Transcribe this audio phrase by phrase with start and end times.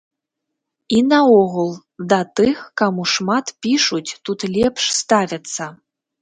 [0.99, 1.69] І наогул,
[2.13, 5.63] да тых, каму шмат пішуць, тут лепш ставяцца.